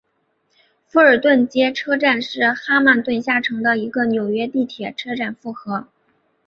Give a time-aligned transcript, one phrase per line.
[0.87, 2.55] 福尔顿街车站是曼
[2.87, 5.85] 哈顿下城的一个纽约地铁车站复合。